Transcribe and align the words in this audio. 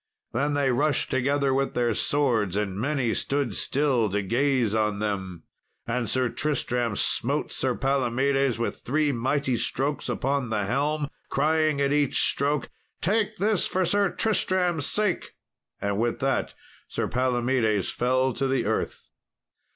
Then 0.33 0.55
they 0.55 0.71
rushed 0.71 1.11
together 1.11 1.53
with 1.53 1.75
their 1.75 1.93
swords, 1.93 2.55
and 2.57 2.79
many 2.81 3.13
stood 3.13 3.53
still 3.53 4.09
to 4.09 4.23
gaze 4.23 4.73
on 4.73 4.97
them. 4.97 5.43
And 5.85 6.09
Sir 6.09 6.27
Tristram 6.27 6.95
smote 6.95 7.51
Sir 7.51 7.75
Palomedes 7.75 8.57
with 8.57 8.81
three 8.81 9.11
mighty 9.11 9.57
strokes 9.57 10.09
upon 10.09 10.49
the 10.49 10.65
helm, 10.65 11.07
crying 11.29 11.79
at 11.79 11.93
each 11.93 12.19
stroke, 12.19 12.71
"Take 12.99 13.35
this 13.37 13.67
for 13.67 13.85
Sir 13.85 14.09
Tristram's 14.09 14.87
sake," 14.87 15.35
and 15.79 15.99
with 15.99 16.17
that 16.17 16.55
Sir 16.87 17.07
Palomedes 17.07 17.91
fell 17.91 18.33
to 18.33 18.47
the 18.47 18.65
earth. 18.65 19.11